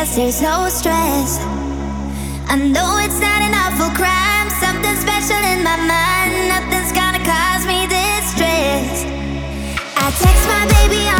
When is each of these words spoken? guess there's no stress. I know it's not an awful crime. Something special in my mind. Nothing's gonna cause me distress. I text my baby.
guess 0.00 0.16
there's 0.16 0.40
no 0.40 0.66
stress. 0.70 1.38
I 2.48 2.56
know 2.56 2.96
it's 3.04 3.20
not 3.20 3.42
an 3.42 3.52
awful 3.52 3.90
crime. 3.94 4.48
Something 4.48 4.96
special 4.96 5.40
in 5.52 5.62
my 5.62 5.76
mind. 5.76 6.48
Nothing's 6.48 6.92
gonna 6.92 7.22
cause 7.22 7.66
me 7.66 7.86
distress. 7.86 9.04
I 9.96 10.10
text 10.22 10.44
my 10.48 10.64
baby. 10.72 11.19